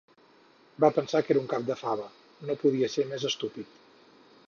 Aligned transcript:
Va 0.83 0.89
pensar 0.95 1.21
que 1.27 1.31
era 1.35 1.43
un 1.43 1.51
cap 1.53 1.69
de 1.69 1.77
fava, 1.83 2.09
no 2.49 2.59
podia 2.65 2.93
ser 2.97 3.09
més 3.15 3.31
estúpid 3.35 3.81